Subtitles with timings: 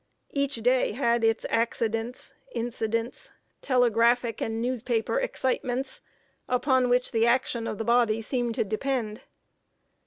[0.31, 3.29] Each day had its accidents, incidents,
[3.61, 6.01] telegraphic and newspaper excitements,
[6.49, 9.21] upon which the action of the body seemed to depend.